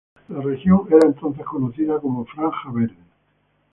[0.29, 2.97] La región era entonces conocida como Franja Verde.